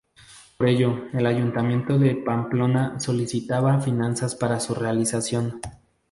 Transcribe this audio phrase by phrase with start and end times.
[0.57, 5.61] Por ello, el ayuntamiento de Pamplona solicitaba fianzas para su realización.